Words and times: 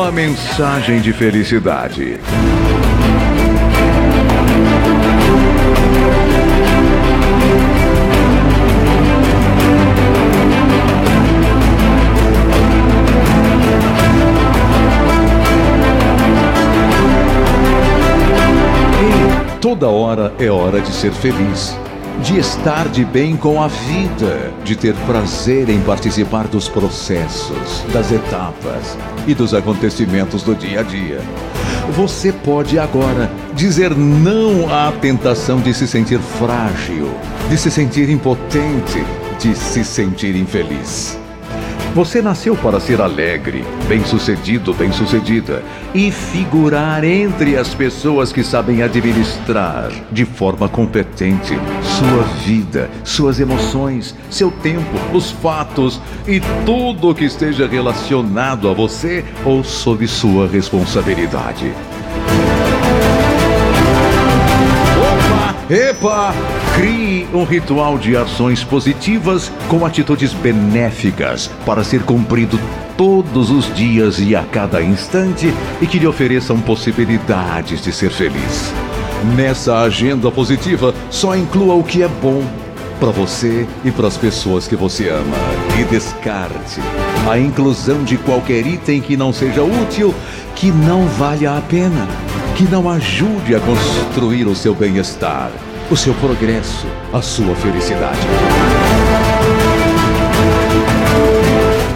uma 0.00 0.10
mensagem 0.10 0.98
de 1.02 1.12
felicidade. 1.12 2.18
Toda 19.60 19.86
hora 19.90 20.32
é 20.38 20.48
hora 20.48 20.80
de 20.80 20.90
ser 20.92 21.12
feliz, 21.12 21.76
de 22.22 22.38
estar 22.38 22.88
de 22.88 23.04
bem 23.04 23.36
com 23.36 23.62
a 23.62 23.68
vida, 23.68 24.52
de 24.62 24.76
ter 24.76 24.94
prazer 25.06 25.68
em 25.68 25.80
participar 25.80 26.46
dos 26.46 26.68
processos, 26.68 27.84
das 27.92 28.12
etapas 28.12 28.96
e 29.26 29.34
dos 29.34 29.54
acontecimentos 29.54 30.42
do 30.42 30.54
dia 30.54 30.80
a 30.80 30.82
dia. 30.82 31.20
Você 31.92 32.32
pode 32.32 32.78
agora 32.78 33.30
dizer 33.54 33.96
não 33.96 34.72
à 34.72 34.92
tentação 34.92 35.60
de 35.60 35.72
se 35.72 35.88
sentir 35.88 36.18
frágil, 36.18 37.10
de 37.48 37.56
se 37.56 37.70
sentir 37.70 38.10
impotente, 38.10 39.04
de 39.38 39.54
se 39.56 39.82
sentir 39.82 40.36
infeliz. 40.36 41.18
Você 41.92 42.22
nasceu 42.22 42.54
para 42.54 42.78
ser 42.78 43.00
alegre, 43.00 43.64
bem-sucedido, 43.88 44.72
bem-sucedida 44.72 45.60
e 45.92 46.12
figurar 46.12 47.02
entre 47.02 47.56
as 47.56 47.74
pessoas 47.74 48.32
que 48.32 48.44
sabem 48.44 48.80
administrar 48.80 49.90
de 50.12 50.24
forma 50.24 50.68
competente 50.68 51.58
sua 51.82 52.22
vida, 52.44 52.88
suas 53.02 53.40
emoções, 53.40 54.14
seu 54.30 54.52
tempo, 54.52 54.96
os 55.12 55.32
fatos 55.32 56.00
e 56.28 56.40
tudo 56.64 57.10
o 57.10 57.14
que 57.14 57.24
esteja 57.24 57.66
relacionado 57.66 58.68
a 58.68 58.72
você 58.72 59.24
ou 59.44 59.64
sob 59.64 60.06
sua 60.06 60.46
responsabilidade. 60.46 61.74
Epa! 65.70 66.34
Crie 66.74 67.28
um 67.32 67.44
ritual 67.44 67.96
de 67.96 68.16
ações 68.16 68.64
positivas 68.64 69.52
com 69.68 69.86
atitudes 69.86 70.32
benéficas 70.32 71.48
para 71.64 71.84
ser 71.84 72.02
cumprido 72.02 72.58
todos 72.96 73.52
os 73.52 73.72
dias 73.72 74.18
e 74.18 74.34
a 74.34 74.42
cada 74.42 74.82
instante 74.82 75.54
e 75.80 75.86
que 75.86 76.00
lhe 76.00 76.08
ofereçam 76.08 76.60
possibilidades 76.60 77.80
de 77.80 77.92
ser 77.92 78.10
feliz. 78.10 78.74
Nessa 79.36 79.78
agenda 79.78 80.28
positiva, 80.28 80.92
só 81.08 81.36
inclua 81.36 81.74
o 81.74 81.84
que 81.84 82.02
é 82.02 82.08
bom 82.08 82.42
para 82.98 83.10
você 83.10 83.64
e 83.84 83.92
para 83.92 84.08
as 84.08 84.16
pessoas 84.16 84.66
que 84.66 84.74
você 84.74 85.08
ama 85.08 85.36
e 85.78 85.84
descarte 85.84 86.80
a 87.30 87.38
inclusão 87.38 88.02
de 88.02 88.16
qualquer 88.16 88.66
item 88.66 89.00
que 89.00 89.16
não 89.16 89.32
seja 89.32 89.62
útil, 89.62 90.12
que 90.56 90.72
não 90.72 91.06
valha 91.06 91.56
a 91.56 91.60
pena 91.60 92.08
que 92.60 92.68
não 92.68 92.90
ajude 92.90 93.54
a 93.54 93.60
construir 93.60 94.46
o 94.46 94.54
seu 94.54 94.74
bem-estar, 94.74 95.50
o 95.90 95.96
seu 95.96 96.12
progresso, 96.12 96.86
a 97.10 97.22
sua 97.22 97.54
felicidade. 97.56 98.18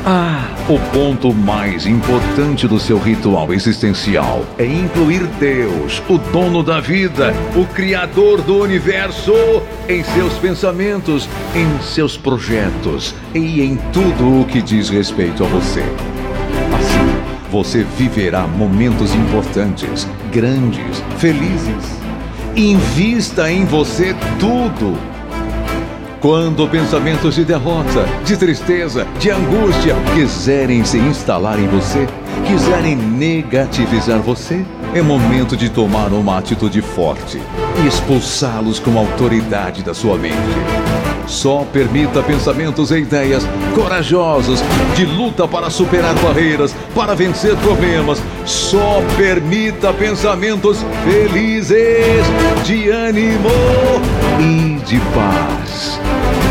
Ah, 0.06 0.48
o 0.66 0.78
ponto 0.90 1.34
mais 1.34 1.84
importante 1.84 2.66
do 2.66 2.80
seu 2.80 2.98
ritual 2.98 3.52
existencial 3.52 4.42
é 4.56 4.64
incluir 4.64 5.26
Deus, 5.38 6.02
o 6.08 6.16
dono 6.16 6.62
da 6.62 6.80
vida, 6.80 7.34
o 7.54 7.66
Criador 7.66 8.40
do 8.40 8.56
universo, 8.56 9.34
em 9.86 10.02
seus 10.02 10.32
pensamentos, 10.38 11.28
em 11.54 11.82
seus 11.82 12.16
projetos 12.16 13.14
e 13.34 13.60
em 13.60 13.76
tudo 13.92 14.40
o 14.40 14.46
que 14.46 14.62
diz 14.62 14.88
respeito 14.88 15.44
a 15.44 15.46
você. 15.46 15.84
Você 17.55 17.84
viverá 17.84 18.48
momentos 18.48 19.14
importantes, 19.14 20.08
grandes, 20.33 21.00
felizes. 21.19 22.00
Invista 22.56 23.48
em 23.48 23.64
você 23.64 24.12
tudo. 24.41 24.98
Quando 26.20 26.69
pensamentos 26.69 27.37
de 27.37 27.44
derrota, 27.44 28.09
de 28.25 28.37
tristeza, 28.37 29.06
de 29.20 29.31
angústia 29.31 29.94
quiserem 30.16 30.84
se 30.84 30.98
instalar 30.98 31.60
em 31.60 31.69
você, 31.69 32.09
quiserem 32.44 32.97
negativizar 32.97 34.19
você, 34.19 34.65
é 34.92 35.00
momento 35.00 35.56
de 35.56 35.71
tomar 35.71 36.12
uma 36.12 36.38
atitude 36.38 36.82
forte 36.82 37.41
e 37.82 37.86
expulsá-los 37.86 38.78
com 38.78 38.98
autoridade 38.98 39.82
da 39.82 39.94
sua 39.94 40.16
mente. 40.16 40.36
Só 41.26 41.64
permita 41.72 42.22
pensamentos 42.22 42.90
e 42.90 42.98
ideias 42.98 43.46
corajosos 43.74 44.62
de 44.94 45.06
luta 45.06 45.48
para 45.48 45.70
superar 45.70 46.14
barreiras, 46.16 46.74
para 46.94 47.14
vencer 47.14 47.56
problemas. 47.56 48.22
Só 48.44 49.02
permita 49.16 49.92
pensamentos 49.92 50.84
felizes, 51.04 52.24
de 52.64 52.90
ânimo 52.90 53.48
e 54.38 54.78
de 54.84 55.00
paz. 55.14 55.98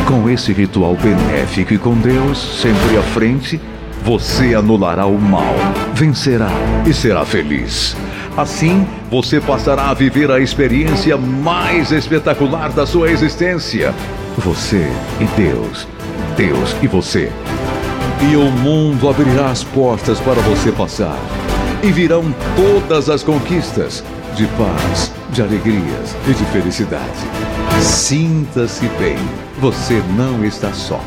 Com 0.08 0.30
esse 0.30 0.52
ritual 0.52 0.96
benéfico 0.96 1.74
e 1.74 1.78
com 1.78 1.94
Deus 1.96 2.38
sempre 2.62 2.98
à 2.98 3.02
frente, 3.02 3.62
você 4.04 4.54
anulará 4.54 5.06
o 5.06 5.18
mal, 5.18 5.56
vencerá 5.94 6.52
e 6.86 6.94
será 6.94 7.24
feliz. 7.26 7.96
Assim, 8.36 8.88
você 9.12 9.40
passará 9.40 9.90
a 9.90 9.94
viver 9.94 10.32
a 10.32 10.40
experiência 10.40 11.16
mais 11.16 11.92
espetacular 11.92 12.72
da 12.72 12.84
sua 12.86 13.12
existência. 13.12 13.94
Você 14.40 14.92
e 15.22 15.26
Deus, 15.40 15.88
Deus 16.36 16.76
e 16.82 16.88
você. 16.88 17.32
E 18.28 18.36
o 18.36 18.50
mundo 18.50 19.08
abrirá 19.08 19.52
as 19.52 19.64
portas 19.64 20.20
para 20.20 20.42
você 20.42 20.72
passar. 20.72 21.18
E 21.84 21.92
virão 21.92 22.24
todas 22.56 23.08
as 23.08 23.22
conquistas 23.22 24.04
de 24.36 24.48
paz, 24.48 25.12
de 25.32 25.44
alegrias 25.44 26.16
e 26.28 26.34
de 26.34 26.46
felicidade. 26.46 27.04
Sinta-se 27.82 28.88
bem, 29.00 29.18
você 29.60 30.02
não 30.18 30.44
está 30.44 30.74
só. 30.74 31.00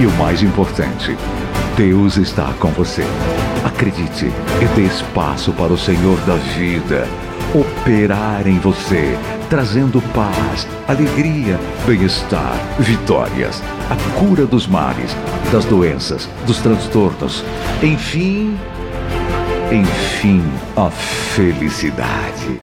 E 0.00 0.06
o 0.06 0.10
mais 0.12 0.42
importante, 0.42 1.14
Deus 1.76 2.16
está 2.16 2.54
com 2.58 2.68
você. 2.68 3.04
Acredite 3.82 4.26
e 4.26 4.64
dê 4.76 4.82
espaço 4.82 5.52
para 5.54 5.72
o 5.72 5.76
Senhor 5.76 6.16
da 6.20 6.36
vida 6.36 7.04
operar 7.52 8.46
em 8.46 8.56
você, 8.60 9.18
trazendo 9.50 10.00
paz, 10.14 10.68
alegria, 10.86 11.58
bem-estar, 11.84 12.54
vitórias, 12.78 13.60
a 13.90 14.20
cura 14.20 14.46
dos 14.46 14.68
males, 14.68 15.16
das 15.50 15.64
doenças, 15.64 16.28
dos 16.46 16.58
transtornos, 16.58 17.44
enfim, 17.82 18.56
enfim, 19.72 20.44
a 20.76 20.88
felicidade. 20.88 22.60